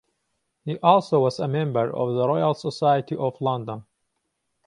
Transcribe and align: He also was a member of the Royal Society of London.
He 0.65 0.79
also 0.79 1.19
was 1.19 1.37
a 1.37 1.47
member 1.47 1.95
of 1.95 2.15
the 2.15 2.27
Royal 2.27 2.55
Society 2.55 3.15
of 3.15 3.39
London. 3.39 3.85